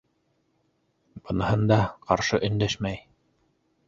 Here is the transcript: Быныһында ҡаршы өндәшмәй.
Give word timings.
Быныһында 1.27 1.77
ҡаршы 2.07 2.39
өндәшмәй. 2.49 2.99